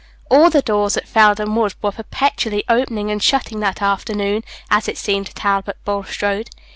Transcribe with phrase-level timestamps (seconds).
[0.31, 4.97] All the doors at Felden Woods were perpetually opening and shutting that afternoon, as it
[4.97, 6.49] seemed to Talbot Bulstrode.